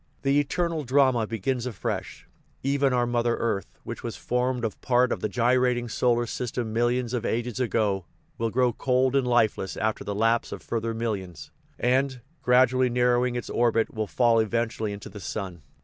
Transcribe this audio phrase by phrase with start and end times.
[0.23, 2.27] The eternal drama begins afresh.
[2.63, 7.13] Even our mother earth, which was formed of part of the gyrating solar system millions
[7.13, 8.05] of ages ago,
[8.39, 13.35] will grow cold and lifeless after the lapse of further millions, and, gradually narrow ing
[13.35, 15.61] its orbit, will fall eventually into the sun.